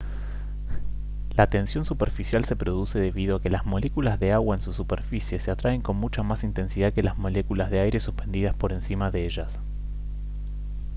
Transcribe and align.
la 1.35 1.45
tensión 1.45 1.85
superficial 1.85 2.43
se 2.43 2.55
produce 2.55 2.99
debido 2.99 3.35
a 3.35 3.41
que 3.43 3.51
las 3.51 3.67
moléculas 3.67 4.19
de 4.19 4.31
agua 4.33 4.55
en 4.55 4.61
su 4.61 4.73
superficie 4.73 5.39
se 5.39 5.51
atraen 5.51 5.83
con 5.83 5.95
mucha 5.95 6.23
más 6.23 6.43
intensidad 6.43 6.91
que 6.91 7.03
las 7.03 7.19
moléculas 7.19 7.69
de 7.69 7.81
aire 7.81 7.99
suspendidas 7.99 8.55
por 8.55 8.73
encima 8.73 9.11
de 9.11 9.25
ellas 9.27 9.59